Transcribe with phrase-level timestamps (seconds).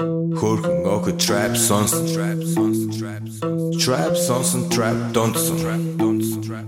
[0.00, 6.66] Хөрхөн охид trap сонсон trap сонсон trap сонсон trap сонсон trap донтсон trap донтсон trap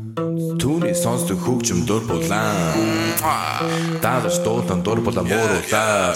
[0.60, 2.56] Түүний сонсдог хөгжим дур булаан
[4.04, 6.14] Даалж дуулан дур булаа мууруулаа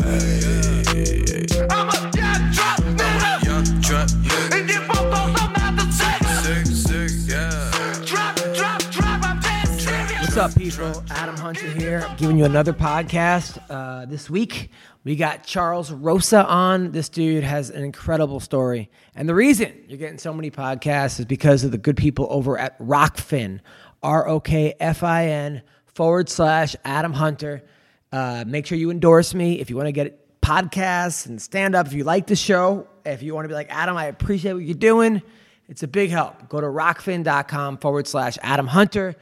[1.72, 6.24] I'm a young trap nigga Young trap nigga And you both also not the same
[6.44, 10.92] Sick, sick, yeah Trap, trap, trap, I'm dead serious What's up, people?
[11.10, 13.58] Adam Hunter here, giving you another podcast.
[13.68, 14.70] Uh, this week,
[15.07, 16.91] we got Charles Rosa on.
[16.91, 18.89] This dude has an incredible story.
[19.15, 22.57] And the reason you're getting so many podcasts is because of the good people over
[22.57, 23.61] at Rokfin,
[24.03, 27.63] R O K F I N forward slash Adam Hunter.
[28.11, 31.87] Uh, make sure you endorse me if you want to get podcasts and stand up.
[31.87, 34.63] If you like the show, if you want to be like, Adam, I appreciate what
[34.63, 35.21] you're doing,
[35.69, 36.49] it's a big help.
[36.49, 39.15] Go to rokfin.com forward slash Adam Hunter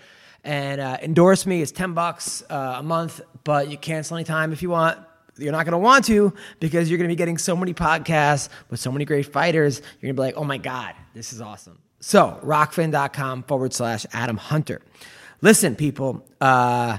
[0.44, 1.62] and uh, endorse me.
[1.62, 4.98] It's 10 bucks uh, a month, but you cancel anytime if you want.
[5.38, 8.50] You're not going to want to because you're going to be getting so many podcasts
[8.70, 9.80] with so many great fighters.
[9.80, 11.78] You're going to be like, oh my God, this is awesome.
[12.00, 14.82] So, rokfin.com forward slash Adam Hunter.
[15.42, 16.98] Listen, people, uh,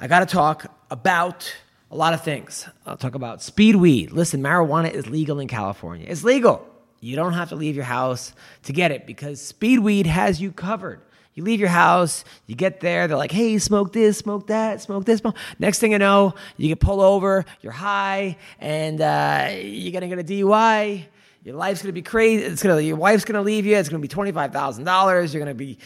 [0.00, 1.54] I got to talk about
[1.90, 2.68] a lot of things.
[2.86, 4.12] I'll talk about speed weed.
[4.12, 6.06] Listen, marijuana is legal in California.
[6.08, 6.66] It's legal.
[7.00, 10.52] You don't have to leave your house to get it because speed weed has you
[10.52, 11.00] covered.
[11.34, 15.04] You leave your house, you get there, they're like, hey, smoke this, smoke that, smoke
[15.04, 15.18] this.
[15.18, 15.36] Smoke.
[15.58, 20.18] Next thing you know, you get pulled over, you're high, and uh, you're gonna get
[20.18, 21.06] a DUI.
[21.42, 22.44] Your life's gonna be crazy.
[22.44, 23.76] It's gonna, your wife's gonna leave you.
[23.76, 25.34] It's gonna be twenty five thousand dollars.
[25.34, 25.78] You're gonna be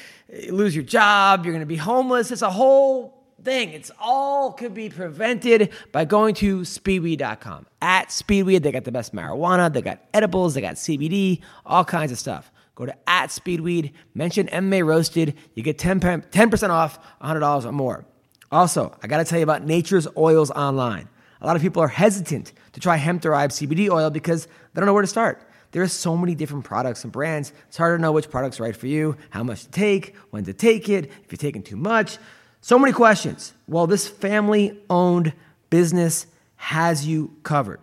[0.51, 1.45] lose your job.
[1.45, 2.31] You're gonna be homeless.
[2.31, 3.71] It's a whole thing.
[3.71, 7.67] It's all could be prevented by going to speedweed.com.
[7.81, 12.13] At Speedweed, they got the best marijuana, they got edibles, they got CBD, all kinds
[12.13, 12.51] of stuff.
[12.79, 18.05] Go to at Speedweed, mention MMA Roasted, you get 10, 10% off $100 or more.
[18.53, 21.09] Also, I gotta tell you about Nature's Oils Online.
[21.41, 24.87] A lot of people are hesitant to try hemp derived CBD oil because they don't
[24.87, 25.43] know where to start.
[25.73, 27.53] There are so many different products and brands.
[27.67, 30.53] It's hard to know which product's right for you, how much to take, when to
[30.53, 32.19] take it, if you're taking too much.
[32.61, 33.55] So many questions.
[33.67, 35.33] Well, this family owned
[35.69, 37.81] business has you covered.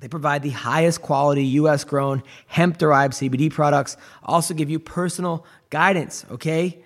[0.00, 5.44] They provide the highest quality US grown hemp derived CBD products, also give you personal
[5.68, 6.78] guidance, okay?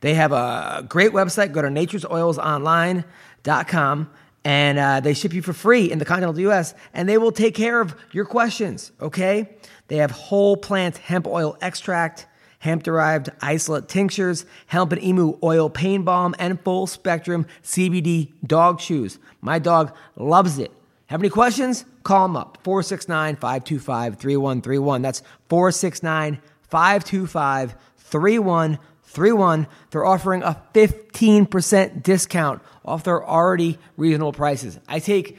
[0.00, 1.52] They have a great website.
[1.52, 4.10] Go to naturesoilsonline.com
[4.44, 7.54] and uh, they ship you for free in the continental US and they will take
[7.54, 9.56] care of your questions, okay?
[9.88, 12.26] They have whole plant hemp oil extract,
[12.58, 18.78] hemp derived isolate tinctures, hemp and emu oil pain balm, and full spectrum CBD dog
[18.78, 19.18] chews.
[19.40, 20.72] My dog loves it.
[21.06, 21.84] Have any questions?
[22.06, 25.02] Call them up 469 525 3131.
[25.02, 29.66] That's 469 525 3131.
[29.90, 34.78] They're offering a 15% discount off their already reasonable prices.
[34.86, 35.36] I take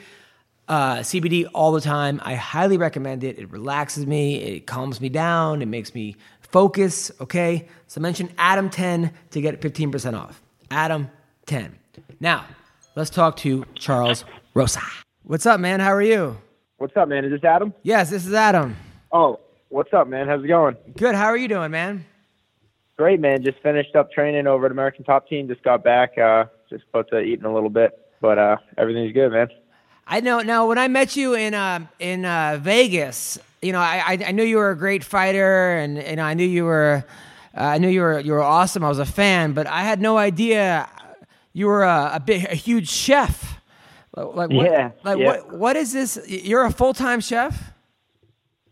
[0.68, 2.20] uh, CBD all the time.
[2.22, 3.40] I highly recommend it.
[3.40, 7.12] It relaxes me, it calms me down, it makes me focus.
[7.22, 10.42] Okay, so mention Adam 10 to get 15% off.
[10.70, 11.10] Adam
[11.46, 11.80] 10.
[12.20, 12.46] Now,
[12.98, 14.82] let's talk to Charles Rosa.
[15.24, 15.80] What's up, man?
[15.80, 16.38] How are you?
[16.80, 17.26] What's up, man?
[17.26, 17.74] Is this Adam?
[17.82, 18.76] Yes, this is Adam.
[19.12, 19.40] Oh,
[19.70, 20.28] what's up, man?
[20.28, 20.78] How's it going?
[20.96, 21.16] Good.
[21.16, 22.06] How are you doing, man?
[22.98, 23.44] Great, man.
[23.44, 25.48] Just finished up training over at American Top Team.
[25.48, 26.16] Just got back.
[26.20, 29.48] Uh, just about to eat in a little bit, but uh, everything's good, man.
[30.06, 30.42] I know.
[30.42, 34.32] Now, when I met you in uh, in uh, Vegas, you know, I, I, I
[34.32, 37.04] knew you were a great fighter, and you know, I knew you were,
[37.58, 38.84] uh, I knew you were you were awesome.
[38.84, 40.88] I was a fan, but I had no idea
[41.54, 43.57] you were a, a big, a huge chef.
[44.26, 45.26] Like, what, Yeah, Like, yeah.
[45.28, 45.54] what?
[45.54, 46.20] What is this?
[46.28, 47.74] You're a full time chef.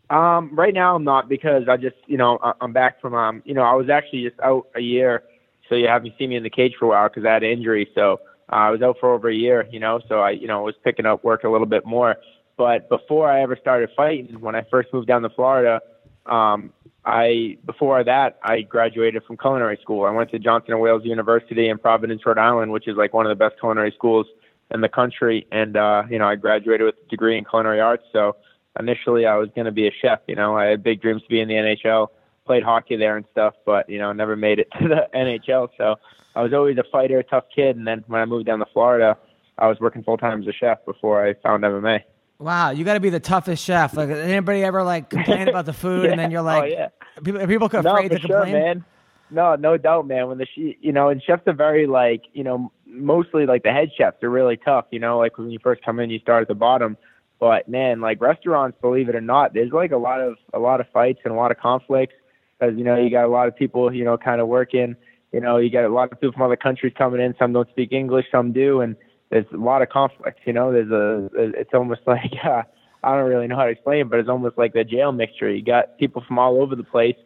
[0.08, 3.42] Um, right now I'm not because I just, you know, I- I'm back from, um,
[3.44, 5.24] you know, I was actually just out a year,
[5.68, 7.50] so you haven't seen me in the cage for a while because I had an
[7.50, 7.90] injury.
[7.94, 8.20] So
[8.52, 10.76] uh, I was out for over a year, you know, so I, you know, was
[10.84, 12.16] picking up work a little bit more.
[12.56, 15.80] But before I ever started fighting, when I first moved down to Florida,
[16.26, 16.72] um,
[17.04, 20.04] I before that I graduated from culinary school.
[20.04, 23.26] I went to Johnson and Wales University in Providence, Rhode Island, which is like one
[23.26, 24.26] of the best culinary schools
[24.72, 25.46] in the country.
[25.52, 28.04] And uh, you know, I graduated with a degree in culinary arts.
[28.12, 28.36] So
[28.78, 30.20] initially, I was going to be a chef.
[30.26, 32.08] You know, I had big dreams to be in the NHL.
[32.46, 35.68] Played hockey there and stuff, but you know, never made it to the NHL.
[35.76, 35.96] So
[36.34, 37.76] I was always a fighter, tough kid.
[37.76, 39.16] And then when I moved down to Florida,
[39.58, 42.00] I was working full time as a chef before I found MMA.
[42.38, 43.96] Wow, you got to be the toughest chef.
[43.96, 46.88] Like, anybody ever like complain about the food, and then you're like, oh, yeah.
[47.24, 48.62] people, are people no, afraid for to sure, complain?
[48.62, 48.84] man.
[49.30, 50.28] No, no doubt, man.
[50.28, 53.72] When the she, you know, and chefs are very like, you know, mostly like the
[53.72, 54.86] head chefs are really tough.
[54.90, 56.96] You know, like when you first come in, you start at the bottom.
[57.38, 60.80] But man, like restaurants, believe it or not, there's like a lot of a lot
[60.80, 62.14] of fights and a lot of conflicts
[62.58, 64.96] because you know you got a lot of people, you know, kind of working.
[65.32, 67.34] You know, you got a lot of people from other countries coming in.
[67.38, 68.96] Some don't speak English, some do, and
[69.30, 70.40] there's a lot of conflict.
[70.46, 72.62] You know, there's a, it's almost like uh,
[73.02, 75.52] I don't really know how to explain it, but it's almost like the jail mixture.
[75.52, 77.16] You got people from all over the place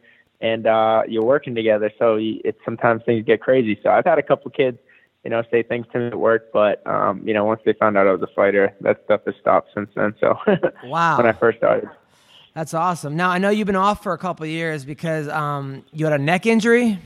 [0.40, 1.90] and uh, you're working together.
[1.98, 3.78] So you, it's sometimes things get crazy.
[3.82, 4.78] So I've had a couple kids,
[5.24, 7.96] you know, say things to me at work, but um, you know, once they found
[7.98, 10.14] out I was a fighter, that stuff has stopped since then.
[10.20, 10.38] So
[10.84, 11.18] Wow.
[11.18, 11.90] when I first started.
[12.54, 13.16] That's awesome.
[13.16, 16.14] Now I know you've been off for a couple of years because um, you had
[16.14, 16.98] a neck injury.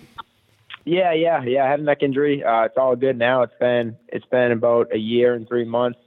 [0.84, 1.64] Yeah, yeah, yeah.
[1.64, 2.44] I had a neck injury.
[2.44, 3.42] Uh, it's all good now.
[3.42, 5.98] It's been it's been about a year and three months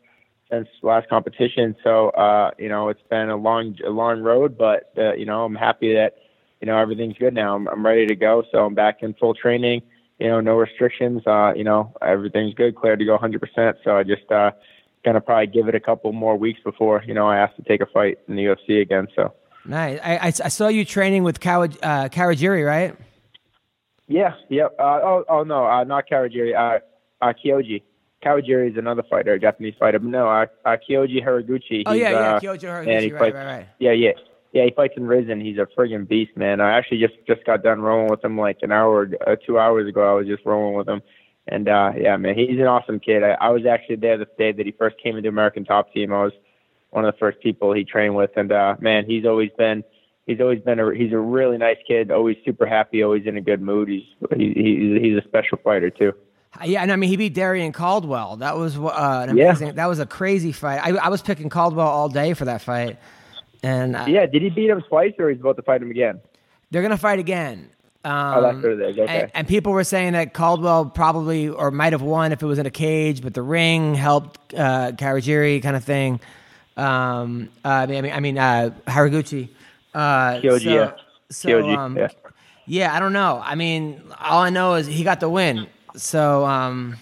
[0.51, 1.75] since last competition.
[1.83, 5.43] So uh, you know, it's been a long a long road, but uh, you know,
[5.45, 6.17] I'm happy that
[6.61, 7.55] you know everything's good now.
[7.55, 8.43] I'm, I'm ready to go.
[8.51, 9.81] So I'm back in full training.
[10.19, 11.21] You know, no restrictions.
[11.27, 13.75] Uh, you know, everything's good, cleared to go 100%.
[13.83, 14.51] So I just uh,
[15.05, 17.81] gonna probably give it a couple more weeks before you know I ask to take
[17.81, 19.07] a fight in the UFC again.
[19.15, 19.33] So.
[19.65, 19.99] Nice.
[20.01, 22.95] I, I, I saw you training with Kawa, uh, Kawajiri, right?
[24.07, 24.73] Yeah, yep.
[24.79, 26.55] Uh, oh, oh no, uh, not Kawajiri.
[26.55, 26.79] Uh,
[27.21, 27.83] uh, Kyoji.
[28.23, 29.99] Kawajiri is another fighter, a Japanese fighter.
[29.99, 31.83] But no, uh, uh, Kyoji Horiguchi.
[31.85, 33.67] Oh yeah, yeah, uh, Kyoji he right, fights- right, right.
[33.79, 34.11] Yeah, yeah,
[34.51, 34.65] yeah.
[34.65, 35.41] He fights in Rizin.
[35.41, 36.61] He's a friggin' beast, man.
[36.61, 39.87] I actually just just got done rolling with him like an hour, uh, two hours
[39.87, 40.09] ago.
[40.09, 41.01] I was just rolling with him,
[41.47, 43.23] and uh, yeah, man, he's an awesome kid.
[43.23, 46.13] I, I was actually there the day that he first came into American Top Team.
[46.13, 46.33] I was
[46.91, 49.83] one of the first people he trained with, and uh, man, he's always been
[50.25, 52.11] he's always been a he's a really nice kid.
[52.11, 53.03] Always super happy.
[53.03, 53.89] Always in a good mood.
[53.89, 54.03] He's
[54.35, 56.13] he, he's he's a special fighter too.
[56.63, 58.37] Yeah, and I mean he beat Darrion Caldwell.
[58.37, 59.53] That was uh, an Yeah.
[59.53, 60.79] That was a crazy fight.
[60.83, 62.97] I, I was picking Caldwell all day for that fight,
[63.63, 66.19] and uh, Yeah, did he beat him twice, or he's about to fight him again?
[66.69, 67.69] they're gonna fight again.
[68.03, 68.99] Um, Oh, that's what it is.
[68.99, 69.21] Okay.
[69.21, 72.59] And, and people were saying that Caldwell probably or might have won if it was
[72.59, 76.19] in a cage, but the ring helped uh, Kawajiri kind of thing.
[76.75, 79.49] Um, uh, I mean, I mean, I mean uh, Horiguchi.
[79.93, 80.91] Uh, Kyoji, so, yeah.
[81.31, 82.07] So, Kyoji, um, yeah.
[82.65, 83.41] yeah, I don't know.
[83.43, 85.67] I mean, all I know is he got the win.
[85.95, 86.97] So, um,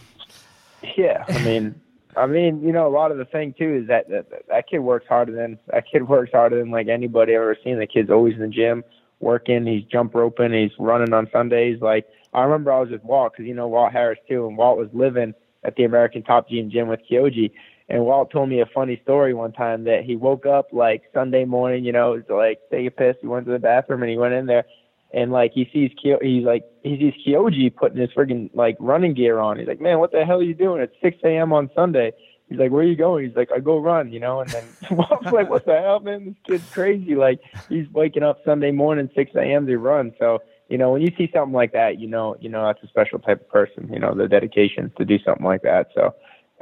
[0.95, 1.81] Yeah, I mean,
[2.17, 4.79] I mean, you know, a lot of the thing too is that that, that kid
[4.79, 7.79] works harder than that kid works harder than like anybody I've ever seen.
[7.79, 8.83] The kid's always in the gym
[9.19, 9.65] working.
[9.65, 10.53] He's jump roping.
[10.53, 11.81] He's running on Sundays.
[11.81, 14.77] Like I remember, I was with Walt because you know Walt Harris too, and Walt
[14.77, 15.33] was living
[15.63, 17.51] at the American Top Team gym with Kyoji.
[17.87, 21.45] And Walt told me a funny story one time that he woke up like Sunday
[21.45, 23.15] morning, you know, to like take a piss.
[23.21, 24.65] He went to the bathroom and he went in there
[25.13, 29.13] and like he sees Kyo, he's like he sees Kyoji putting his friggin' like running
[29.13, 29.57] gear on.
[29.57, 31.53] He's like, man, what the hell are you doing at 6 a.m.
[31.53, 32.11] on Sunday?
[32.49, 33.25] He's like, where are you going?
[33.25, 34.41] He's like, I go run, you know.
[34.41, 36.25] And then Walt's like, what the hell, man?
[36.25, 37.15] This kid's crazy.
[37.15, 39.65] Like he's waking up Sunday morning 6 a.m.
[39.67, 40.13] to run.
[40.19, 42.87] So you know, when you see something like that, you know, you know that's a
[42.87, 43.89] special type of person.
[43.91, 45.87] You know, the dedication to do something like that.
[45.93, 46.13] So.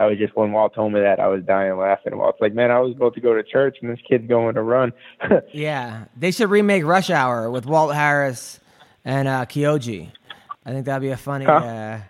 [0.03, 2.17] I was just when Walt told me that I was dying laughing.
[2.17, 4.61] Walt's like, "Man, I was about to go to church and this kid's going to
[4.61, 4.93] run."
[5.53, 8.59] yeah, they should remake Rush Hour with Walt Harris
[9.05, 10.11] and uh, Kyoji.
[10.65, 11.45] I think that'd be a funny.
[11.45, 11.53] Huh?
[11.53, 12.01] Uh,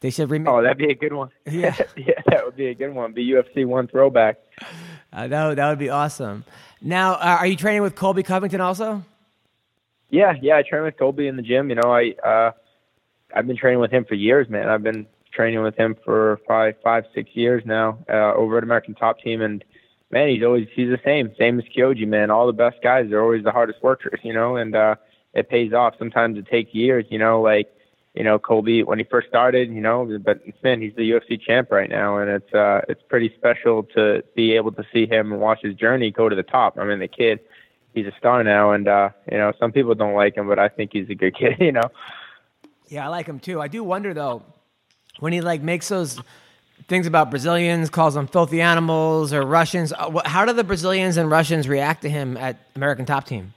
[0.00, 0.52] they should remake.
[0.52, 1.30] Oh, that'd be a good one.
[1.46, 1.76] Yeah.
[1.96, 3.12] yeah, that would be a good one.
[3.12, 4.38] Be UFC one throwback.
[5.12, 6.44] Uh, that would, that would be awesome.
[6.80, 9.04] Now, uh, are you training with Colby Covington also?
[10.10, 10.56] Yeah, yeah.
[10.56, 11.70] I train with Colby in the gym.
[11.70, 12.52] You know, I uh,
[13.34, 14.68] I've been training with him for years, man.
[14.68, 18.94] I've been training with him for five, five, six years now uh, over at American
[18.94, 19.64] Top Team, and
[20.10, 22.30] man, he's always he's the same, same as Kyoji, man.
[22.30, 24.94] All the best guys are always the hardest workers, you know, and uh,
[25.34, 25.94] it pays off.
[25.98, 27.74] Sometimes it takes years, you know, like
[28.14, 31.72] you know Colby when he first started, you know, but man, he's the UFC champ
[31.72, 35.40] right now, and it's uh, it's pretty special to be able to see him and
[35.40, 36.78] watch his journey go to the top.
[36.78, 37.40] I mean, the kid,
[37.94, 40.68] he's a star now, and uh, you know, some people don't like him, but I
[40.68, 41.90] think he's a good kid, you know.
[42.88, 43.58] Yeah, I like him too.
[43.60, 44.42] I do wonder though,
[45.18, 46.20] when he like makes those
[46.88, 49.92] things about Brazilians, calls them filthy animals or Russians.
[49.92, 53.54] uh, How do the Brazilians and Russians react to him at American Top Team?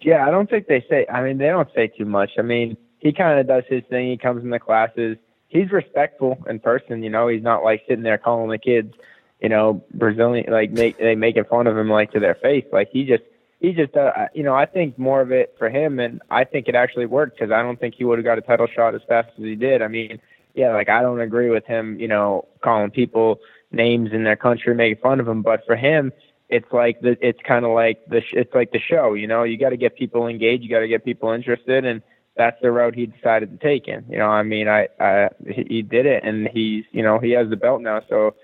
[0.00, 1.06] Yeah, I don't think they say.
[1.12, 2.30] I mean, they don't say too much.
[2.38, 4.10] I mean, he kind of does his thing.
[4.10, 5.16] He comes in the classes.
[5.48, 7.02] He's respectful in person.
[7.02, 8.94] You know, he's not like sitting there calling the kids,
[9.40, 12.64] you know, Brazilian like make they making fun of him like to their face.
[12.72, 13.22] Like he just
[13.62, 16.68] he just uh, you know I think more of it for him, and I think
[16.68, 19.00] it actually worked because I don't think he would have got a title shot as
[19.08, 19.80] fast as he did.
[19.80, 20.20] I mean,
[20.54, 23.40] yeah, like I don't agree with him, you know, calling people
[23.70, 26.12] names in their country, making fun of them, but for him
[26.52, 29.42] it's like the it's kind of like the sh- it's like the show you know
[29.42, 32.02] you got to get people engaged you got to get people interested and
[32.36, 35.64] that's the route he decided to take in you know i mean i i he
[35.68, 38.34] he did it and he's you know he has the belt now so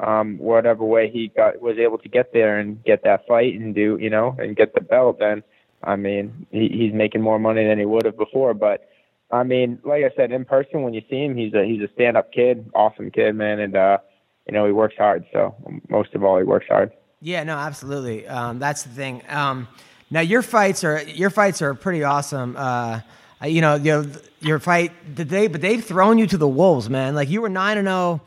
[0.00, 3.74] um, whatever way he got was able to get there and get that fight and
[3.74, 5.42] do you know and get the belt, then
[5.82, 8.54] I mean he, he's making more money than he would have before.
[8.54, 8.88] But
[9.30, 11.92] I mean, like I said, in person when you see him, he's a he's a
[11.94, 13.98] stand up kid, awesome kid, man, and uh,
[14.46, 15.26] you know he works hard.
[15.32, 15.54] So
[15.88, 16.92] most of all, he works hard.
[17.20, 18.26] Yeah, no, absolutely.
[18.26, 19.22] Um, that's the thing.
[19.28, 19.68] Um,
[20.10, 22.56] now your fights are your fights are pretty awesome.
[22.56, 23.00] Uh,
[23.46, 24.06] you know, your
[24.40, 27.14] your fight did they but they've thrown you to the wolves, man.
[27.14, 28.20] Like you were nine and zero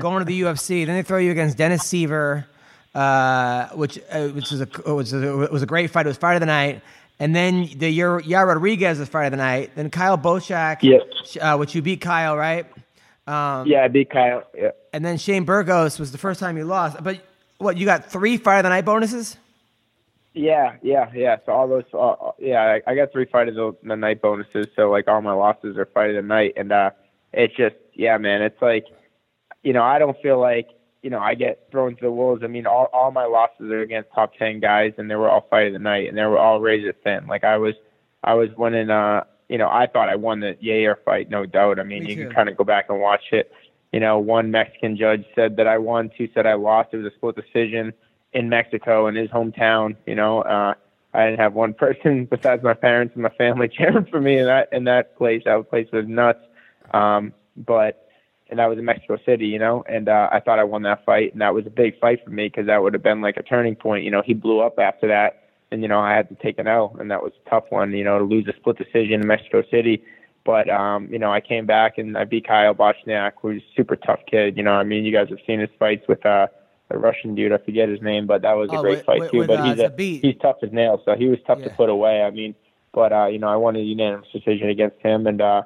[0.00, 2.44] going to the UFC, then they throw you against Dennis Siver,
[2.94, 5.18] uh, which uh, which was a was a,
[5.50, 6.06] was a great fight.
[6.06, 6.82] It was fight of the night.
[7.18, 9.70] And then the your Yair Rodriguez was fight of the night.
[9.74, 11.02] Then Kyle Bochniak, Yep.
[11.40, 12.66] uh, which you beat Kyle, right?
[13.26, 14.42] Um, Yeah, I beat Kyle.
[14.54, 14.70] Yeah.
[14.92, 17.02] And then Shane Burgos was the first time you lost.
[17.02, 17.20] But
[17.58, 19.36] what you got three fight of the night bonuses?
[20.36, 21.38] Yeah, yeah, yeah.
[21.46, 24.66] So all those, uh, yeah, I, I got three fight of the, the night bonuses.
[24.76, 26.90] So like all my losses are fight of the night, and uh,
[27.32, 28.42] it's just, yeah, man.
[28.42, 28.84] It's like,
[29.62, 30.68] you know, I don't feel like,
[31.02, 32.42] you know, I get thrown to the wolves.
[32.44, 35.46] I mean, all all my losses are against top ten guys, and they were all
[35.48, 37.26] fight of the night, and they were all razor thin.
[37.26, 37.74] Like I was,
[38.22, 38.90] I was winning.
[38.90, 41.80] Uh, you know, I thought I won the Yair fight, no doubt.
[41.80, 42.22] I mean, Me you too.
[42.26, 43.50] can kind of go back and watch it.
[43.90, 46.90] You know, one Mexican judge said that I won, two said I lost.
[46.92, 47.94] It was a split decision
[48.36, 49.96] in Mexico in his hometown.
[50.06, 50.74] You know, uh,
[51.14, 54.46] I didn't have one person besides my parents and my family cheering for me in
[54.46, 55.42] that in that place.
[55.46, 56.40] That place was nuts.
[56.92, 58.08] Um, but
[58.48, 61.04] and that was in Mexico City, you know, and uh, I thought I won that
[61.04, 63.36] fight, and that was a big fight for me because that would have been like
[63.36, 64.04] a turning point.
[64.04, 66.68] You know, he blew up after that, and you know I had to take an
[66.68, 67.92] L, and that was a tough one.
[67.92, 70.04] You know, to lose a split decision in Mexico City.
[70.44, 73.96] But um, you know, I came back and I beat Kyle Bochniak, who's a super
[73.96, 74.56] tough kid.
[74.56, 76.46] You know, I mean, you guys have seen his fights with uh,
[76.90, 77.52] the Russian dude.
[77.52, 79.38] I forget his name, but that was a Oh, great with- fight with- too.
[79.38, 80.20] with, but uh, he's a, Zabit.
[80.22, 81.68] he's tough as nails, so he was tough Yeah.
[81.68, 82.22] to put away.
[82.22, 82.54] I mean,
[82.92, 85.62] but uh, you know, I won a unanimous decision against him, and uh,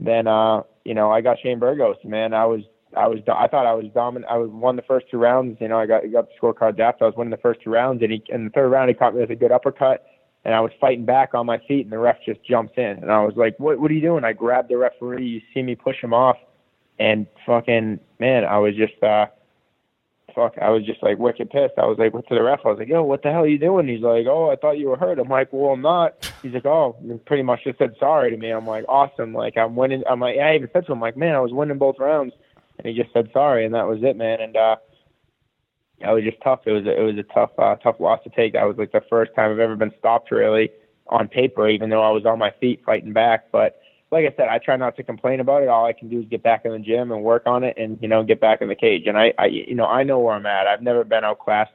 [0.00, 1.96] then uh, you know, I got Shane Burgos.
[2.04, 2.62] Man, I was
[2.96, 4.30] I was I thought I was dominant.
[4.30, 5.58] I was won the first two rounds.
[5.60, 7.04] You know, I got I got the scorecards after.
[7.04, 9.14] I was winning the first two rounds, and he in the third round he caught
[9.14, 10.06] me with a good uppercut,
[10.44, 13.10] and I was fighting back on my feet, and the ref just jumps in, and
[13.12, 15.26] I was like, "What What are you doing?" I grabbed the referee.
[15.26, 16.36] You see me push him off,
[16.98, 19.26] and fucking man, I was just uh,
[20.34, 21.74] fuck, I was just like wicked pissed.
[21.78, 22.60] I was like, went to the ref.
[22.64, 24.78] I was like, "Yo, what the hell are you doing?" He's like, "Oh, I thought
[24.78, 27.94] you were hurt." I'm like, "Well, I'm not." He's like, "Oh," pretty much just said
[27.98, 28.50] sorry to me.
[28.50, 30.02] I'm like, "Awesome!" Like I'm winning.
[30.08, 32.32] I'm like, I even said to him, like, "Man, I was winning both rounds,"
[32.78, 34.40] and he just said sorry, and that was it, man.
[34.40, 34.76] And uh,
[36.00, 36.60] it was just tough.
[36.66, 38.52] It was a, it was a tough uh, tough loss to take.
[38.52, 40.70] That was like the first time I've ever been stopped really
[41.08, 43.50] on paper, even though I was on my feet fighting back.
[43.50, 43.80] But
[44.10, 45.68] like I said, I try not to complain about it.
[45.68, 47.98] All I can do is get back in the gym and work on it, and
[48.00, 49.06] you know, get back in the cage.
[49.06, 50.66] And I, I you know, I know where I'm at.
[50.66, 51.72] I've never been outclassed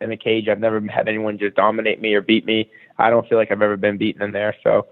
[0.00, 0.48] in the cage.
[0.48, 2.70] I've never had anyone just dominate me or beat me.
[2.98, 4.54] I don't feel like I've ever been beaten in there.
[4.64, 4.86] So,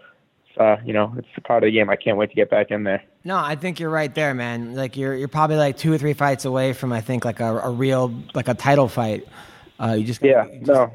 [0.58, 1.90] uh, you know, it's a part of the game.
[1.90, 3.02] I can't wait to get back in there.
[3.24, 4.74] No, I think you're right there, man.
[4.74, 7.56] Like you're you're probably like two or three fights away from I think like a,
[7.58, 9.26] a real like a title fight.
[9.80, 10.92] Uh, you just Yeah, you just- no,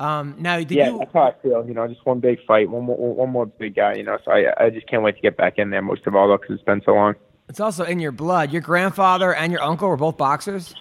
[0.00, 0.98] Um, now did yeah, you?
[0.98, 1.66] that's how I feel.
[1.66, 3.94] You know, just one big fight, one more, one more big guy.
[3.94, 5.82] You know, so I, I just can't wait to get back in there.
[5.82, 7.14] Most of all, though, because it's been so long.
[7.48, 8.52] It's also in your blood.
[8.52, 10.74] Your grandfather and your uncle were both boxers.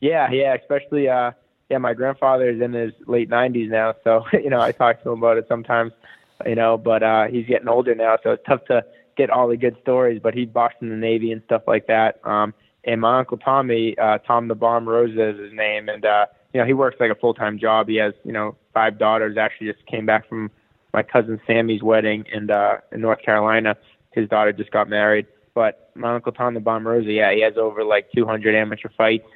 [0.00, 1.32] Yeah, yeah, especially uh
[1.70, 5.10] yeah, my grandfather is in his late 90s now, so you know, I talk to
[5.10, 5.92] him about it sometimes,
[6.44, 8.84] you know, but uh he's getting older now, so it's tough to
[9.16, 12.20] get all the good stories, but he boxed in the Navy and stuff like that.
[12.24, 12.54] Um
[12.84, 16.62] and my uncle Tommy, uh Tom the Bomb Rosa is his name and uh you
[16.62, 17.86] know, he works like a full-time job.
[17.86, 19.36] He has, you know, five daughters.
[19.36, 20.50] Actually just came back from
[20.94, 23.76] my cousin Sammy's wedding in uh in North Carolina.
[24.12, 25.26] His daughter just got married.
[25.54, 29.26] But my uncle Tom the Bomb Rosa, yeah, he has over like 200 amateur fights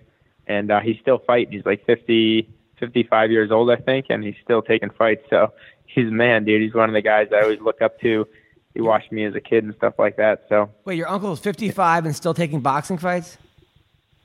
[0.47, 1.53] and uh, he's still fighting.
[1.53, 2.49] He's like 50,
[2.79, 5.27] 55 years old, I think, and he's still taking fights.
[5.29, 5.53] So
[5.85, 6.63] he's a man, dude.
[6.63, 8.27] He's one of the guys I always look up to.
[8.73, 10.47] He watched me as a kid and stuff like that.
[10.49, 13.37] So, Wait, your uncle is 55 and still taking boxing fights.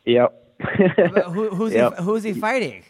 [0.06, 0.45] yep.
[0.60, 1.98] Who, who's Yep.
[1.98, 2.84] he, who's he fighting?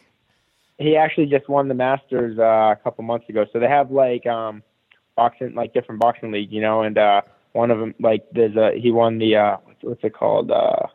[0.78, 2.42] he actually just won the Masters uh,
[2.72, 3.46] a couple months ago.
[3.54, 4.62] So they have like um,
[5.16, 7.22] boxing, like different boxing league, you know, and uh,
[7.54, 10.52] one of them, like there's a he won the uh, what's, what's it called?
[10.52, 10.88] Uh,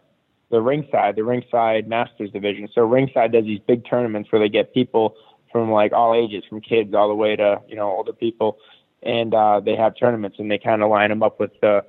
[0.50, 2.68] the ringside, the ringside Masters division.
[2.74, 5.14] So ringside does these big tournaments where they get people
[5.50, 8.58] from like all ages, from kids all the way to you know older people,
[9.02, 11.84] and uh, they have tournaments and they kind of line them up with the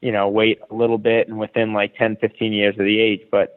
[0.00, 3.20] you know weight a little bit and within like 10, 15 years of the age.
[3.30, 3.56] But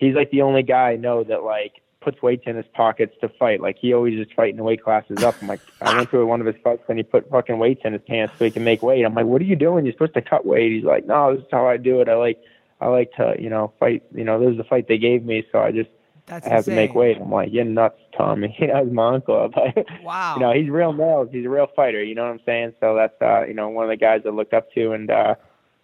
[0.00, 3.28] he's like the only guy I know that like puts weights in his pockets to
[3.28, 3.60] fight.
[3.60, 5.36] Like he always is fighting the weight classes up.
[5.40, 7.92] I'm like, I went to one of his fights and he put fucking weights in
[7.92, 9.04] his pants so he can make weight.
[9.04, 9.84] I'm like, what are you doing?
[9.84, 10.72] You're supposed to cut weight.
[10.72, 12.08] He's like, no, this is how I do it.
[12.08, 12.42] I like,
[12.80, 14.02] I like to, you know, fight.
[14.14, 15.90] You know, this is the fight they gave me, so I just
[16.24, 17.18] That's I have to make weight.
[17.20, 18.56] I'm like, you're nuts, Tommy.
[18.60, 19.50] That was my uncle.
[19.54, 20.36] But, Wow.
[20.36, 21.28] You know, he's real nails.
[21.30, 22.02] He's a real fighter.
[22.02, 22.72] You know what I'm saying?
[22.80, 25.34] So that's, uh, you know, one of the guys I looked up to, and, uh,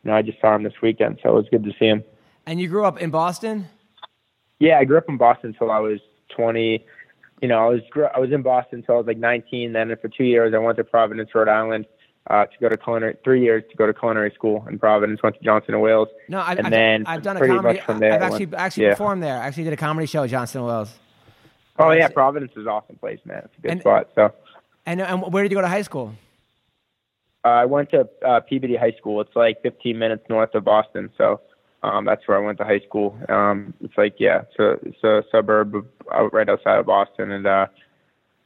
[0.03, 2.03] you know, I just saw him this weekend, so it was good to see him.
[2.47, 3.67] And you grew up in Boston.
[4.59, 6.01] Yeah, I grew up in Boston until I was
[6.37, 6.85] 20.
[7.43, 9.73] You know, I was gr- I was in Boston until I was like 19.
[9.73, 11.85] Then for two years, I went to Providence, Rhode Island,
[12.31, 13.17] uh, to go to culinary.
[13.23, 15.23] Three years to go to culinary school in Providence.
[15.23, 16.09] Went to Johnson and Wales.
[16.29, 17.79] No, I've, and I've, then I've done a comedy.
[17.79, 18.91] much from there, I've actually went- actually yeah.
[18.93, 19.35] performed there.
[19.41, 20.95] I actually did a comedy show at Johnson and Wales.
[21.79, 23.43] Oh yeah, Providence is an awesome place, man.
[23.45, 24.09] It's a good And- spot.
[24.15, 24.33] So
[24.87, 26.15] And and where did you go to high school?
[27.45, 29.21] uh, I went to uh, Peabody High School.
[29.21, 31.11] It's like 15 minutes north of Boston.
[31.19, 31.41] So
[31.87, 33.17] um, that's where I went to high school.
[33.29, 37.31] Um, it's like yeah, it's a, it's a suburb of, out right outside of Boston,
[37.31, 37.67] and uh,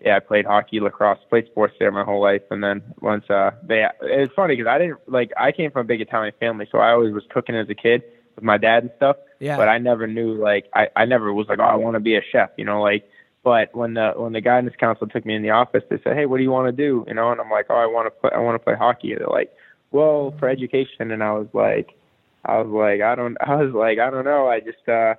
[0.01, 2.43] yeah, I played hockey, lacrosse, played sports there my whole life.
[2.51, 5.89] And then once uh, they, it's funny because I didn't like I came from a
[5.89, 8.03] big Italian family, so I always was cooking as a kid
[8.37, 9.17] with my dad and stuff.
[9.39, 9.57] Yeah.
[9.57, 12.17] But I never knew like I I never was like oh I want to be
[12.17, 13.09] a chef, you know like.
[13.43, 16.27] But when the when the guidance counselor took me in the office, they said, "Hey,
[16.27, 18.11] what do you want to do?" You know, and I'm like, "Oh, I want to
[18.11, 18.31] play.
[18.35, 19.51] I want to play hockey." They're like,
[19.93, 21.97] "Well, for education," and I was like,
[22.45, 24.49] I was like, I don't, I was like, I don't know.
[24.49, 25.15] I just, uh,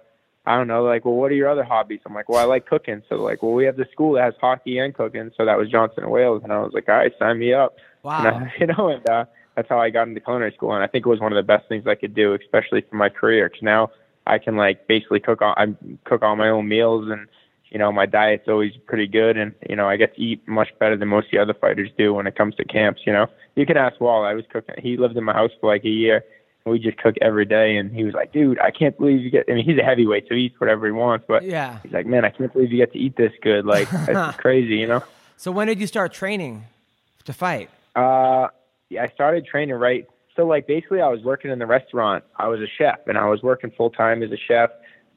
[0.45, 0.83] I don't know.
[0.83, 1.99] Like, well, what are your other hobbies?
[2.05, 3.03] I'm like, well, I like cooking.
[3.09, 5.31] So like, well, we have the school that has hockey and cooking.
[5.37, 7.75] So that was Johnson and Wales, and I was like, all right, sign me up.
[8.03, 8.25] Wow.
[8.25, 9.25] And I, you know, and uh,
[9.55, 11.43] that's how I got into culinary school, and I think it was one of the
[11.47, 13.49] best things I could do, especially for my career.
[13.49, 13.91] Because now
[14.25, 15.67] I can like basically cook all, I
[16.05, 17.27] cook all my own meals, and
[17.69, 20.69] you know, my diet's always pretty good, and you know, I get to eat much
[20.79, 23.01] better than most of the other fighters do when it comes to camps.
[23.05, 24.25] You know, you can ask Walt.
[24.25, 24.75] I was cooking.
[24.79, 26.23] He lived in my house for like a year.
[26.65, 29.45] We just cook every day, and he was like, "Dude, I can't believe you get."
[29.49, 31.25] I mean, he's a heavyweight, so he eats whatever he wants.
[31.27, 31.79] But Yeah.
[31.81, 33.65] he's like, "Man, I can't believe you get to eat this good.
[33.65, 35.03] Like, it's crazy, you know."
[35.37, 36.65] So when did you start training
[37.25, 37.69] to fight?
[37.95, 38.49] Uh,
[38.89, 40.07] yeah, I started training right.
[40.35, 42.23] So like basically, I was working in the restaurant.
[42.37, 44.69] I was a chef, and I was working full time as a chef.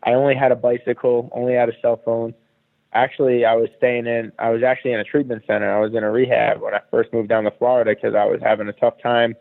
[0.02, 2.34] I only had a bicycle, only had a cell phone.
[2.94, 4.32] Actually, I was staying in.
[4.38, 5.70] I was actually in a treatment center.
[5.70, 8.40] I was in a rehab when I first moved down to Florida because I was
[8.40, 9.34] having a tough time.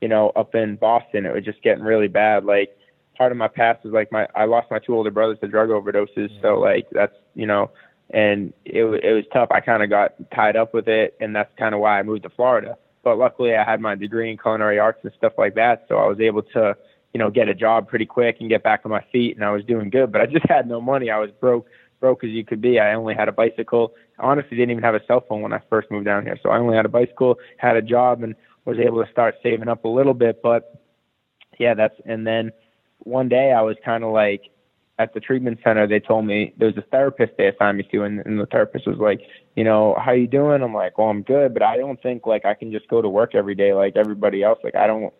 [0.00, 2.44] You know, up in Boston, it was just getting really bad.
[2.44, 2.70] Like
[3.18, 5.68] part of my past is like my I lost my two older brothers to drug
[5.70, 6.30] overdoses.
[6.40, 7.70] So like that's you know,
[8.10, 9.48] and it it was tough.
[9.50, 12.22] I kind of got tied up with it, and that's kind of why I moved
[12.22, 12.78] to Florida.
[13.02, 16.06] But luckily, I had my degree in culinary arts and stuff like that, so I
[16.06, 16.76] was able to
[17.12, 19.50] you know get a job pretty quick and get back on my feet, and I
[19.50, 20.12] was doing good.
[20.12, 21.10] But I just had no money.
[21.10, 21.66] I was broke
[22.00, 22.78] broke as you could be.
[22.78, 23.94] I only had a bicycle.
[24.20, 26.38] I honestly didn't even have a cell phone when I first moved down here.
[26.40, 28.36] So I only had a bicycle, had a job, and
[28.68, 30.42] was able to start saving up a little bit.
[30.42, 30.82] But
[31.58, 32.52] yeah, that's and then
[32.98, 34.50] one day I was kind of like
[34.98, 35.86] at the treatment center.
[35.86, 38.86] They told me there was a therapist they assigned me to, and, and the therapist
[38.86, 39.20] was like,
[39.56, 40.62] you know, how you doing?
[40.62, 43.08] I'm like, well, I'm good, but I don't think like I can just go to
[43.08, 44.58] work every day like everybody else.
[44.62, 45.12] Like I don't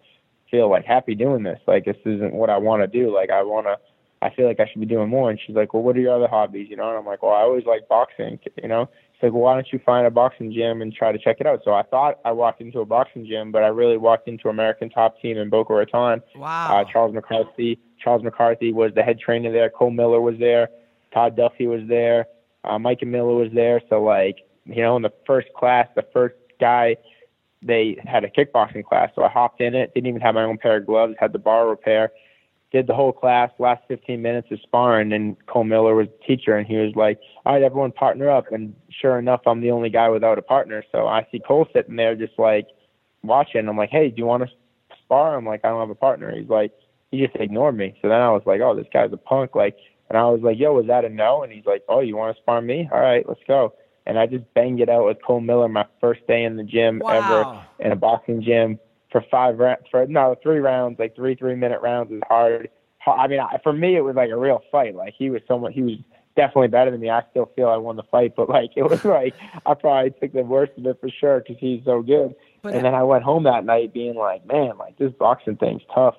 [0.51, 1.61] feel like happy doing this.
[1.67, 3.15] Like this isn't what I want to do.
[3.15, 3.79] Like I want to.
[4.21, 5.31] I feel like I should be doing more.
[5.31, 6.69] And she's like, well, what are your other hobbies?
[6.69, 8.41] You know, and I'm like, well, I always like boxing.
[8.61, 11.19] You know, she's like, well, why don't you find a boxing gym and try to
[11.19, 11.61] check it out?
[11.65, 14.91] So I thought I walked into a boxing gym, but I really walked into American
[14.91, 16.23] Top Team in Boca Raton.
[16.37, 16.81] Wow.
[16.81, 17.81] Uh, Charles McCarthy.
[18.03, 19.71] Charles McCarthy was the head trainer there.
[19.71, 20.69] Cole Miller was there.
[21.13, 22.27] Todd Duffy was there.
[22.65, 23.81] Uh, Micah Miller was there.
[23.89, 26.97] So like, you know, in the first class, the first guy,
[27.61, 29.11] they had a kickboxing class.
[29.17, 29.93] So I hopped in it.
[29.95, 31.15] Didn't even have my own pair of gloves.
[31.19, 32.13] Had the bar repair.
[32.71, 33.51] Did the whole class.
[33.59, 37.19] Last 15 minutes of sparring, and Cole Miller was the teacher, and he was like,
[37.47, 40.83] "All right, everyone, partner up." And sure enough, I'm the only guy without a partner.
[40.93, 42.67] So I see Cole sitting there, just like
[43.23, 43.67] watching.
[43.69, 44.51] I'm like, "Hey, do you want to
[45.03, 46.73] spar?" I'm like, "I don't have a partner." He's like,
[47.11, 47.95] he just ignored me.
[48.03, 49.77] So then I was like, "Oh, this guy's a punk." Like,
[50.11, 52.37] and I was like, "Yo, was that a no?" And he's like, "Oh, you want
[52.37, 52.89] to spar me?
[52.93, 53.73] All right, let's go."
[54.05, 57.01] And I just banged it out with Cole Miller my first day in the gym
[57.05, 57.11] Wow.
[57.11, 58.79] ever in a boxing gym
[59.11, 62.69] for five rounds for no three rounds like three three minute rounds is hard.
[62.99, 64.95] Ha- I mean, I, for me it was like a real fight.
[64.95, 65.95] Like he was someone he was
[66.37, 67.11] definitely better than me.
[67.11, 69.35] I still feel I won the fight, but like it was like
[69.67, 72.35] I probably took the worst of it for sure because he's so good.
[72.63, 75.83] But- and then I went home that night being like, man, like this boxing thing's
[75.95, 76.17] tough.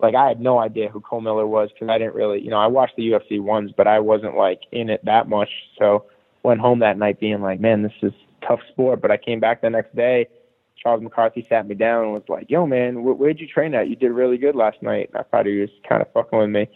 [0.00, 2.56] Like I had no idea who Cole Miller was because I didn't really, you know,
[2.58, 5.50] I watched the UFC ones, but I wasn't like in it that much.
[5.78, 6.06] So
[6.42, 8.12] went home that night being like, man, this is
[8.46, 9.02] tough sport.
[9.02, 10.26] But I came back the next day.
[10.82, 13.88] Charles McCarthy sat me down and was like, "Yo, man, wh- where'd you train at?
[13.88, 16.50] You did really good last night." And I thought he was kind of fucking with
[16.50, 16.68] me,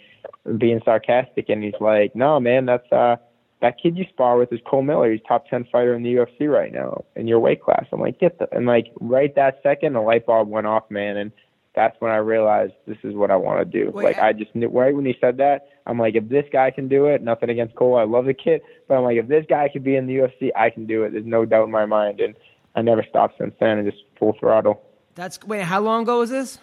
[0.58, 1.48] being sarcastic.
[1.48, 3.16] And he's like, "No, man, that's uh,
[3.62, 5.10] that kid you spar with is Cole Miller.
[5.10, 8.20] He's top ten fighter in the UFC right now in your weight class." I'm like,
[8.20, 11.32] "Get the," and like right that second, a light bulb went off, man, and
[11.74, 13.90] that's when I realized this is what I want to do.
[13.90, 16.44] Wait, like I- I just knew right when he said that, I'm like, if this
[16.52, 19.26] guy can do it, nothing against Cole, I love the kid, but I'm like, if
[19.26, 21.12] this guy could be in the UFC, I can do it.
[21.12, 22.34] There's no doubt in my mind, and
[22.74, 24.82] I never stopped since then, and just full throttle.
[25.14, 25.62] That's wait.
[25.62, 26.58] How long ago was this?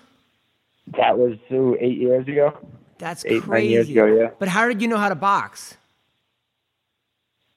[0.97, 2.57] That was ooh, eight years ago.
[2.97, 3.67] That's Eight, nine crazy.
[3.69, 4.29] years ago, yeah.
[4.37, 5.77] But how did you know how to box?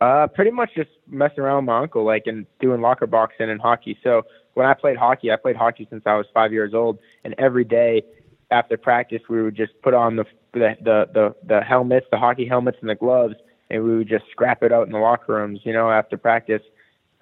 [0.00, 3.60] Uh, pretty much just messing around with my uncle, like and doing locker boxing and
[3.60, 3.98] hockey.
[4.02, 4.22] So
[4.54, 7.64] when I played hockey, I played hockey since I was five years old, and every
[7.64, 8.02] day
[8.50, 12.46] after practice, we would just put on the the the the, the helmets, the hockey
[12.46, 13.34] helmets, and the gloves,
[13.70, 15.60] and we would just scrap it out in the locker rooms.
[15.64, 16.62] You know, after practice,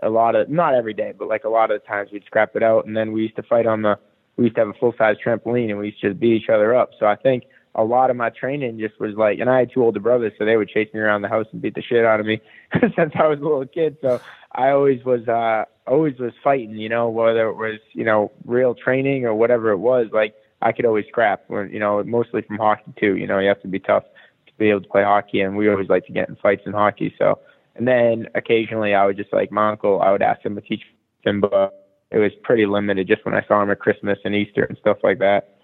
[0.03, 2.55] a lot of not every day, but like a lot of the times we'd scrap
[2.57, 3.99] it out, and then we used to fight on the.
[4.37, 6.75] We used to have a full size trampoline, and we used to beat each other
[6.75, 6.91] up.
[6.99, 9.83] So I think a lot of my training just was like, and I had two
[9.83, 12.21] older brothers, so they would chase me around the house and beat the shit out
[12.21, 12.41] of me
[12.81, 13.97] since I was a little kid.
[14.03, 14.21] So
[14.53, 18.75] I always was, uh, always was fighting, you know, whether it was, you know, real
[18.75, 20.09] training or whatever it was.
[20.13, 23.17] Like I could always scrap, you know, mostly from hockey too.
[23.17, 24.05] You know, you have to be tough
[24.47, 26.73] to be able to play hockey, and we always like to get in fights in
[26.73, 27.15] hockey.
[27.19, 27.39] So,
[27.77, 30.83] and then occasionally I would just like my uncle, I would ask him to teach
[31.25, 31.73] him, but
[32.11, 34.99] it was pretty limited just when I saw him at Christmas and Easter and stuff
[35.03, 35.59] like that.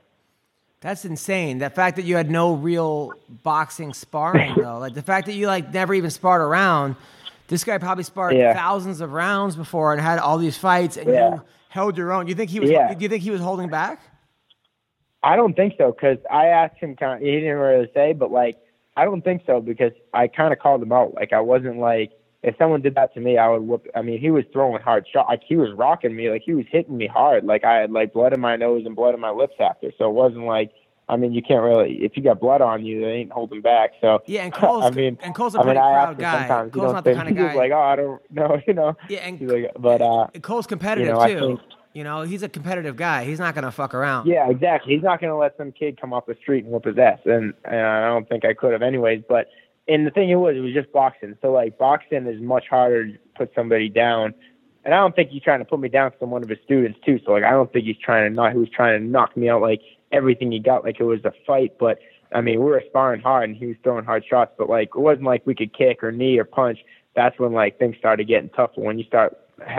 [0.80, 1.58] That's insane.
[1.58, 5.46] The fact that you had no real boxing sparring though, like the fact that you
[5.46, 6.96] like never even sparred around.
[7.48, 8.52] This guy probably sparred Yeah.
[8.52, 11.34] thousands of rounds before and had all these fights, and Yeah.
[11.36, 12.28] you held your own.
[12.28, 12.70] You think he was?
[12.70, 12.92] Yeah.
[12.92, 14.00] Do you think he was holding back?
[15.22, 16.94] I don't think so because I asked him.
[16.94, 18.56] Kind he didn't really say, but like
[19.00, 21.14] I don't think so because I kind of called him out.
[21.14, 22.10] Like I wasn't like
[22.42, 23.86] if someone did that to me, I would whoop.
[23.96, 25.28] I mean, he was throwing hard shots.
[25.28, 26.30] Like he was rocking me.
[26.30, 27.44] Like he was hitting me hard.
[27.44, 29.90] Like I had like blood in my nose and blood in my lips after.
[29.98, 30.70] So it wasn't like.
[31.10, 32.04] I mean, you can't really.
[32.04, 33.92] If you got blood on you, they ain't holding back.
[33.98, 36.38] So Yeah, and Cole's- I mean, and Cole's a I mean, pretty I proud guy.
[36.40, 38.94] Sometimes Cole's not the kind of guy- like, oh, I don't know, you know.
[39.08, 41.38] Yeah, and- He's like, but uh, Cole's competitive I too.
[41.40, 41.60] think-
[41.92, 43.24] you know, he's a competitive guy.
[43.24, 44.26] He's not gonna fuck around.
[44.26, 44.94] Yeah, exactly.
[44.94, 47.18] He's not going to let some kid come off the street and whoop his ass,
[47.24, 49.22] and, and I don't think I could have anyways.
[49.28, 49.48] But
[49.88, 51.36] and the thing it was, it was just boxing.
[51.40, 54.34] So like boxing is much harder to put somebody down,
[54.84, 56.98] and I don't think he's trying to put me down I'm one of his students
[57.04, 57.18] too.
[57.24, 58.52] So like I don't think he's trying to not.
[58.52, 59.80] He was trying to knock me out like
[60.12, 61.78] everything he got, like it was a fight.
[61.80, 61.98] But
[62.34, 64.52] I mean, we were sparring hard, and he was throwing hard shots.
[64.58, 66.78] But like it wasn't like we could kick or knee or punch.
[67.16, 68.80] That's when like things started getting tougher.
[68.80, 69.36] When you start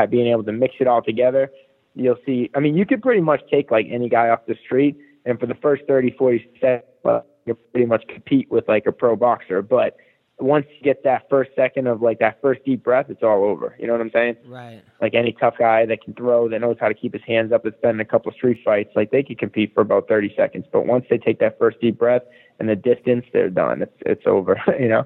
[0.09, 1.49] being able to mix it all together
[1.95, 2.49] you'll see.
[2.55, 5.45] I mean, you could pretty much take like any guy off the street, and for
[5.45, 9.61] the first 30, 40 seconds, well, you pretty much compete with like a pro boxer.
[9.61, 9.97] But
[10.39, 13.75] once you get that first second of like that first deep breath, it's all over.
[13.79, 14.37] You know what I'm saying?
[14.45, 14.81] Right.
[15.01, 17.63] Like any tough guy that can throw, that knows how to keep his hands up,
[17.63, 20.33] that's been in a couple of street fights, like they could compete for about 30
[20.37, 20.65] seconds.
[20.71, 22.23] But once they take that first deep breath
[22.59, 23.81] and the distance, they're done.
[23.81, 24.61] It's it's over.
[24.79, 25.05] You know.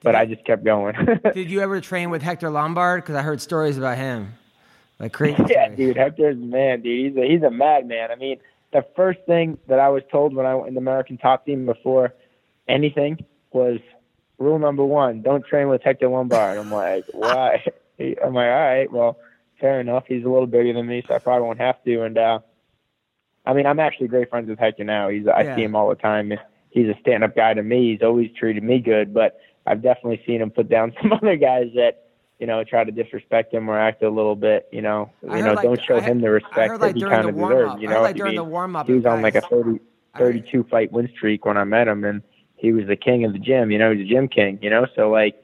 [0.00, 0.94] But I just kept going.
[1.34, 3.02] Did you ever train with Hector Lombard?
[3.02, 4.34] Because I heard stories about him,
[4.98, 5.42] like crazy.
[5.48, 7.12] yeah, dude, Hector's a man, dude.
[7.14, 8.10] He's a he's a madman.
[8.10, 8.38] I mean,
[8.72, 11.66] the first thing that I was told when I went in the American top team
[11.66, 12.14] before
[12.68, 13.78] anything was
[14.38, 16.58] rule number one: don't train with Hector Lombard.
[16.58, 17.64] I'm like, why?
[17.98, 19.18] I'm like, all right, well,
[19.60, 20.04] fair enough.
[20.06, 22.02] He's a little bigger than me, so I probably won't have to.
[22.02, 22.38] And uh,
[23.46, 25.08] I mean, I'm actually great friends with Hector now.
[25.08, 25.56] He's I Yeah.
[25.56, 26.32] see him all the time.
[26.70, 27.92] He's a stand-up guy to me.
[27.92, 31.70] He's always treated me good, but I've definitely seen him put down some other guys
[31.74, 32.07] that
[32.38, 34.68] you know try to disrespect him or act a little bit.
[34.72, 37.02] You know, I you know, like, don't show him the respect heard, that like, he
[37.02, 37.80] kind of deserves.
[37.80, 39.80] You know, like, during mean, the warm-up he was on like a guys- 30,
[40.16, 42.22] 32 fight win streak when I met him, and
[42.56, 43.70] he was the king of the gym.
[43.70, 44.58] You know, he's a gym king.
[44.62, 45.36] You know, so like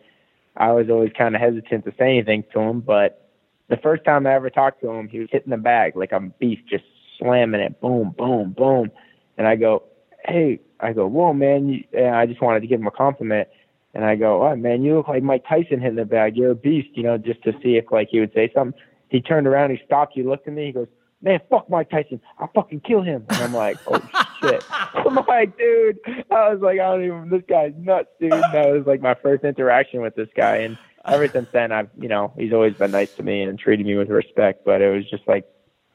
[0.57, 3.29] I was always kind of hesitant to say anything to him, but
[3.69, 6.21] the first time I ever talked to him, he was hitting the bag like a
[6.21, 6.85] beast, just
[7.19, 8.91] slamming it, boom, boom, boom,
[9.39, 9.85] and I go,
[10.25, 13.49] hey, I go, whoa, man, you, and I just wanted to give him a compliment.
[13.95, 16.37] And I go, oh man, you look like Mike Tyson hitting the bag.
[16.37, 18.79] You're a beast, you know, just to see if like he would say something.
[19.09, 20.89] He turned around, he stopped, he looked at me, he goes,
[21.23, 22.21] man, fuck Mike Tyson.
[22.39, 23.25] I'll fucking kill him.
[23.29, 24.01] And I'm like, oh
[24.41, 24.65] shit.
[24.71, 25.99] I'm like, dude,
[26.31, 28.33] I was like, I don't even, this guy's nuts, dude.
[28.33, 30.59] That was like my first interaction with this guy.
[30.59, 33.87] And ever since then, I've, you know, he's always been nice to me and treated
[33.87, 34.65] me with respect.
[34.65, 35.47] But it was just like,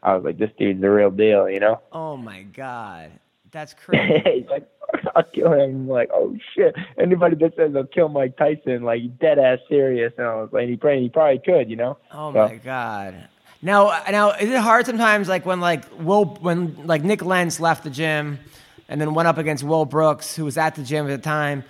[0.02, 1.82] I was like, this dude's the real deal, you know?
[1.92, 3.12] Oh my god,
[3.52, 4.48] that's crazy.
[4.50, 4.68] Like,
[5.15, 5.60] I'll kill him.
[5.62, 6.76] I'm like, oh shit.
[6.98, 10.13] Anybody that says I'll kill Mike Tyson, like dead ass serious.
[10.17, 11.98] And I was like, he probably, he probably could, you know?
[12.12, 13.28] Oh So- my god.
[13.62, 17.84] Now, now, is it hard sometimes, like when like Will, when like Nik Lentz left
[17.84, 18.39] the gym,
[18.88, 21.65] and then went up against Will Brooks, who was at the gym at the time?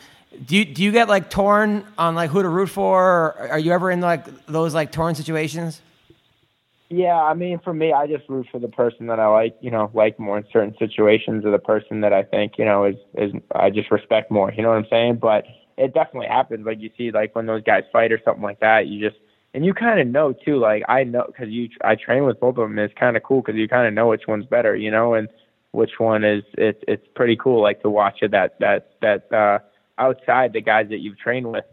[0.45, 3.03] Do you, do you get like torn on like who to root for?
[3.03, 5.81] Or are you ever in like those like torn situations?
[6.89, 9.69] Yeah, I mean, for me, I just root for the person that I like, you
[9.69, 12.95] know, like more in certain situations, or the person that I think, you know, is
[13.15, 14.51] is I just respect more.
[14.51, 15.17] You know what I'm saying?
[15.21, 15.45] But
[15.77, 16.65] it definitely happens.
[16.65, 19.21] Like you see, like when those guys fight or something like that, you just
[19.53, 20.57] and you kind of know too.
[20.57, 22.79] Like I know because you, I train with both of them.
[22.79, 25.27] It's kind of cool because you kind of know which one's better, you know, and
[25.73, 26.43] which one is.
[26.57, 29.59] It's it's pretty cool, like to watch it that that that uh
[29.99, 31.65] outside the guys that you've trained with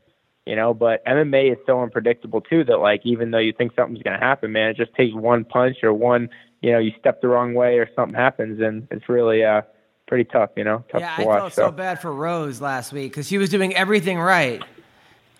[0.46, 0.72] you know.
[0.72, 4.52] But MMA is so unpredictable too that like even though you think something's gonna happen,
[4.52, 6.28] man, it just takes one punch or one,
[6.62, 9.62] you know, you step the wrong way or something happens, and it's really uh
[10.06, 11.40] pretty tough, you know, tough yeah, to I watch.
[11.40, 14.62] felt so bad for Rose last week because she was doing everything right.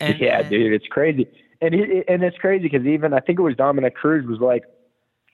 [0.01, 1.27] And, yeah, and- dude, it's crazy,
[1.61, 4.65] and he, and it's crazy because even I think it was Dominick Cruz was like,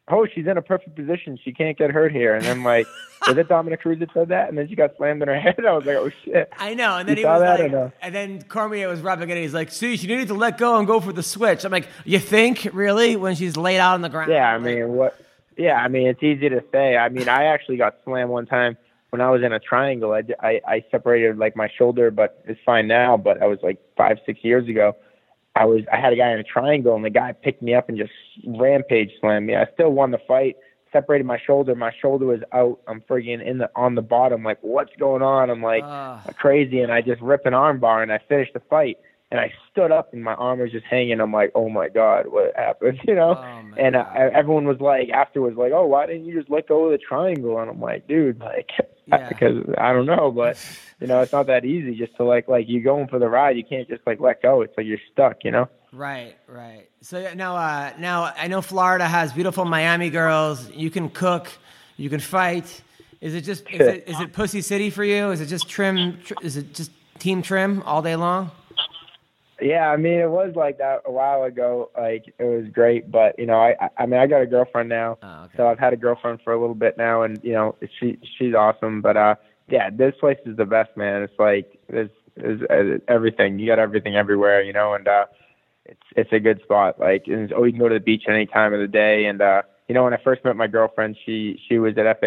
[0.09, 1.39] oh, she's in a perfect position.
[1.43, 2.35] She can't get hurt here.
[2.35, 2.87] And then like,
[3.27, 4.49] was it Dominick Cruz that said that?
[4.49, 5.65] And then she got slammed in her head.
[5.67, 6.53] I was like, oh shit.
[6.59, 6.99] I know.
[6.99, 7.93] And then You he was like, no?
[8.03, 9.37] and then Cormier was rubbing it.
[9.37, 11.65] He's like, see, she needed to let go and go for the switch.
[11.65, 14.31] I'm like, you think really when she's laid out on the ground?
[14.31, 15.17] Yeah, I mean, what?
[15.57, 16.97] Yeah, I mean, it's easy to say.
[16.97, 18.77] I mean, I actually got slammed one time
[19.11, 20.13] when I was in a triangle.
[20.13, 23.17] I, I, I separated like my shoulder, but it's fine now.
[23.19, 24.97] But I was like five, six years ago.
[25.55, 27.89] I was I had a guy in a triangle, and the guy picked me up
[27.89, 28.13] and just
[28.47, 29.57] rampage slammed me.
[29.57, 30.57] I still won the fight.
[30.93, 31.75] Separated my shoulder.
[31.75, 32.81] My shoulder was out.
[32.87, 34.43] I'm friggin' in the on the bottom.
[34.45, 35.51] Like, what's going on?
[35.51, 36.35] I'm like Ugh.
[36.37, 38.99] crazy, and I just rip an arm bar, and I finish the fight.
[39.33, 41.19] And I stood up, and my arm was just hanging.
[41.19, 43.01] I'm like, oh my god, what happened?
[43.09, 43.35] You know?
[43.39, 44.31] Oh, and uh, God.
[44.35, 47.59] everyone was like, afterwards, like, oh, why didn't you just let go of the triangle?
[47.59, 48.69] And I'm like, dude, like,
[49.07, 49.29] Yeah.
[49.29, 50.57] because I don't know, but
[51.01, 53.57] you know, it's not that easy just to like, like you going for the ride,
[53.57, 54.61] you can't just like let go.
[54.61, 55.69] It's like you're stuck, you know?
[55.93, 56.89] Right, right.
[57.01, 60.71] So now, uh, now I know Florida has beautiful Miami girls.
[60.71, 61.51] You can cook,
[61.97, 62.81] you can fight.
[63.21, 65.31] Is it just is it, is it Pussy City for you?
[65.31, 66.19] Is it just trim?
[66.25, 68.51] Tr- is it just team trim all day long?
[69.63, 71.91] Yeah, I mean, it was like that a while ago.
[71.97, 75.19] Like it was great, but you know, I, I- mean, I got a girlfriend now,
[75.23, 75.55] Oh, okay.
[75.57, 78.55] so I've had a girlfriend for a little bit now, and you know, she she's
[78.55, 79.01] awesome.
[79.01, 79.35] But uh,
[79.69, 81.23] yeah, this place is the best, man.
[81.23, 83.59] It's like there's there's everything.
[83.59, 85.27] You got everything everywhere, you know, and uh,
[85.87, 86.99] it's it's a good spot.
[86.99, 89.41] Like, and, oh, you can go to the beach any time of the day, and
[89.41, 92.27] uh, you know, when I first met my girlfriend, she she was at FAU.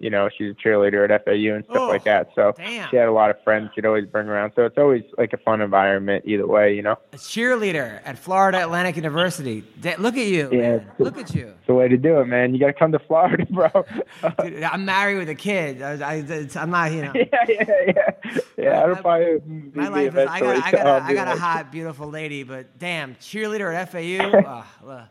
[0.00, 2.30] You know, she's a cheerleader at FAU and stuff Oh, like that.
[2.34, 2.88] So damn.
[2.88, 4.52] she had a lot of friends she'd always bring around.
[4.56, 6.96] So it's always like a fun environment either way, you know.
[7.12, 9.62] A cheerleader at Florida Atlantic University.
[9.98, 10.48] Look at you.
[10.50, 10.90] Yeah, man.
[10.98, 11.48] Look at you.
[11.48, 12.54] It's the way to do it, man.
[12.54, 13.68] You got to come to Florida, bro.
[14.42, 15.82] Dude, I'm married with a kid.
[15.82, 17.12] I, I, it's, I'm not, you know.
[17.14, 18.38] yeah, yeah, yeah.
[18.56, 21.00] Yeah, I My- don't probably My be life is, I got, I got, I'll a,
[21.04, 24.64] I got a hot, beautiful lady, but damn, cheerleader at FAU.
[24.86, 25.04] oh,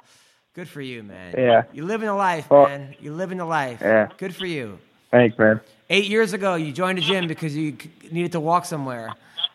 [0.53, 1.33] good for you, man.
[1.37, 1.63] Yeah.
[1.73, 2.95] You're living the life, Well- man.
[2.99, 3.79] You're living the life.
[3.81, 4.09] Yeah.
[4.17, 4.79] Good for you.
[5.11, 5.59] Thanks, man.
[5.89, 7.75] Eight years ago, you joined a gym because you
[8.11, 9.09] needed to walk somewhere,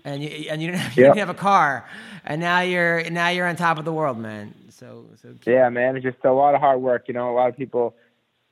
[0.05, 1.15] and you and you didn't, have, you Yep.
[1.15, 1.89] didn't have a car,
[2.27, 4.53] and now you're now you're on top of the world, man.
[4.69, 5.97] So so Yeah, man.
[5.97, 7.09] It's just a lot of hard work.
[7.09, 7.95] You know, a lot of people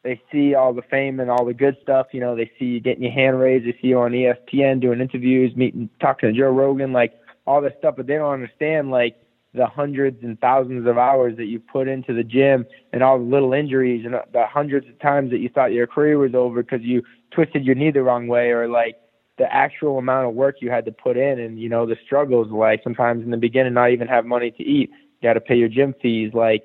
[0.03, 2.09] they see all the fame and all the good stuff.
[2.13, 3.67] You know, they see you getting your hand raised.
[3.67, 7.13] They see you on ESPN doing interviews, meeting, talking to Joe Rogan, like
[7.47, 7.97] all this stuff.
[7.97, 9.17] But they don't understand like
[9.55, 13.25] the hundreds and thousands of hours that you put into the gym and all the
[13.25, 16.83] little injuries and the hundreds of times that you thought your career was over because
[16.83, 18.97] you twisted your knee the wrong way or like
[19.39, 22.51] the actual amount of work you had to put in and you know the struggles
[22.51, 24.91] like sometimes in the beginning not even have money to eat
[25.21, 26.65] you got to pay your gym fees like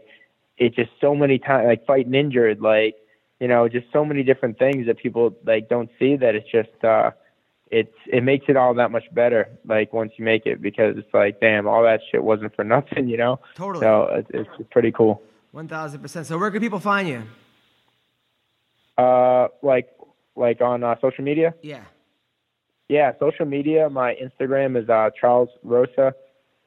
[0.58, 2.95] it's just so many times like fighting injured like
[3.39, 6.84] you know just so many different things that people like don't see that it's just
[6.84, 7.12] uh
[7.72, 11.14] it's it makes it all that much better like once you make it because it's
[11.14, 13.84] like damn all that shit wasn't for nothing you know Totally.
[13.84, 16.28] so it's, it's pretty cool one thousand percent.
[16.28, 17.24] So where can people find you?
[18.98, 19.90] uh like
[20.36, 21.84] like on uh, social media Yeah.
[22.88, 23.88] Yeah, social media.
[23.88, 26.16] My Instagram is uh, Charles Rosa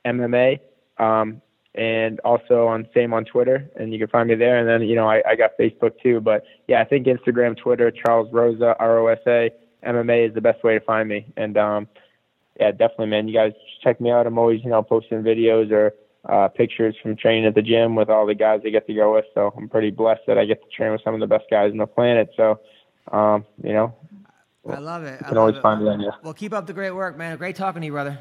[0.06, 0.60] MMA,
[0.98, 1.42] um,
[1.74, 4.56] and also on same on Twitter, and you can find me there.
[4.56, 7.90] And then you know I, I got Facebook too, but yeah, I think Instagram, Twitter,
[7.90, 9.50] Charles Rosa R O S A
[9.86, 11.26] MMA is the best way to find me.
[11.36, 11.88] And um,
[12.58, 13.28] yeah, definitely, man.
[13.28, 14.26] You guys check me out.
[14.26, 15.92] I'm always you know posting videos or
[16.28, 19.14] uh, pictures from training at the gym with all the guys I get to go
[19.14, 19.24] with.
[19.34, 21.72] So I'm pretty blessed that I get to train with some of the best guys
[21.72, 22.30] on the planet.
[22.36, 22.60] So
[23.10, 23.94] um, you know,
[24.68, 25.20] I love it.
[25.20, 25.62] you I can always it.
[25.62, 26.12] find me on you.
[26.22, 27.36] Well, keep up the great work, man.
[27.36, 28.18] Great talking to you, brother.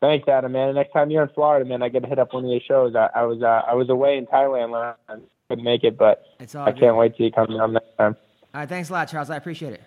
[0.00, 0.52] Thanks, Adam.
[0.52, 2.60] Man, next time you're in Florida, man, I get to hit up one of your
[2.66, 2.94] shows.
[2.96, 6.24] I, I was uh, I was away in Thailand last time, couldn't make it, but
[6.38, 8.16] It's all I can't wait till you come down next time.
[8.54, 9.30] All right, thanks a lot, Charles.
[9.30, 9.82] I appreciate it.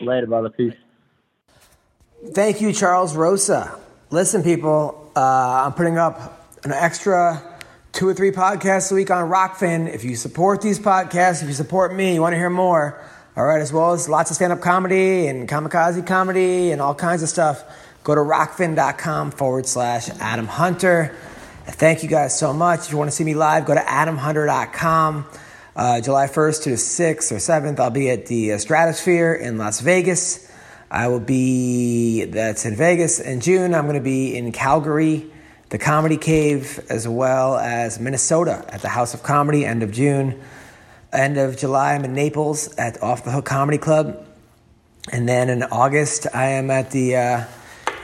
[0.00, 0.50] Later, brother.
[0.50, 0.74] Peace.
[2.32, 3.78] Thank you, Charles Rosa.
[4.10, 7.42] Listen, people, uh, I'm putting up an extra
[7.92, 9.92] two or three podcasts a week on Rokfin.
[9.92, 13.00] If you support these podcasts, if you support me, you want to hear more,
[13.36, 16.94] all right, as well as lots of stand up comedy and kamikaze comedy and all
[16.94, 17.62] kinds of stuff,
[18.02, 21.14] go to rokfin.com forward slash Adam Hunter.
[21.66, 22.86] Thank you guys so much.
[22.86, 25.26] If you want to see me live, go to adamhunter.com.
[25.76, 29.58] Uh, July 1st to the 6th or 7th, I'll be at the uh, Stratosphere in
[29.58, 30.48] Las Vegas.
[30.88, 33.18] I will be, that's in Vegas.
[33.18, 35.28] In June, I'm going to be in Calgary,
[35.70, 40.40] the Comedy Cave, as well as Minnesota at the House of Comedy, end of June.
[41.12, 44.24] End of July, I'm in Naples at Off the Hook Comedy Club.
[45.10, 47.44] And then in August, I am at the, uh,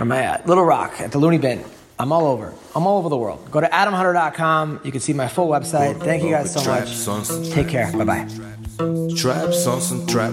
[0.00, 0.48] I at?
[0.48, 1.64] Little Rock at the Looney Bin.
[2.00, 2.54] I'm all over.
[2.74, 3.50] I'm all over the world.
[3.50, 4.80] Go to adamhunter.com.
[4.84, 6.00] You can see my full website.
[6.02, 6.88] Thank you guys so much.
[7.50, 7.92] Take care.
[7.92, 8.26] Bye bye.
[9.14, 9.52] Trap
[9.90, 10.32] and trap